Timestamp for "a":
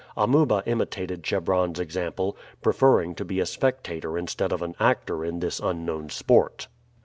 3.39-3.45